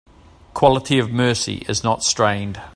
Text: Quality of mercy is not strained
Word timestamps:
Quality 0.55 0.97
of 0.97 1.11
mercy 1.11 1.57
is 1.69 1.83
not 1.83 2.03
strained 2.03 2.59